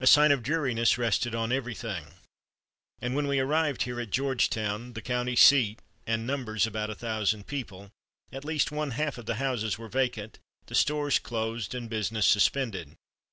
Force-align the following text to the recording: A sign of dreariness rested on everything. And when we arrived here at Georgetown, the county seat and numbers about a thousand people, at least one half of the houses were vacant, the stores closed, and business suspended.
A 0.00 0.08
sign 0.08 0.32
of 0.32 0.42
dreariness 0.42 0.98
rested 0.98 1.32
on 1.32 1.52
everything. 1.52 2.06
And 3.00 3.14
when 3.14 3.28
we 3.28 3.38
arrived 3.38 3.82
here 3.82 4.00
at 4.00 4.10
Georgetown, 4.10 4.94
the 4.94 5.00
county 5.00 5.36
seat 5.36 5.78
and 6.08 6.26
numbers 6.26 6.66
about 6.66 6.90
a 6.90 6.94
thousand 6.96 7.46
people, 7.46 7.92
at 8.32 8.44
least 8.44 8.72
one 8.72 8.90
half 8.90 9.16
of 9.16 9.26
the 9.26 9.36
houses 9.36 9.78
were 9.78 9.86
vacant, 9.86 10.40
the 10.66 10.74
stores 10.74 11.20
closed, 11.20 11.72
and 11.72 11.88
business 11.88 12.26
suspended. 12.26 12.96